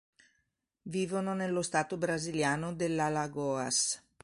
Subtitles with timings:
[0.89, 4.03] Vivono nello stato brasiliano dell'Alagoas.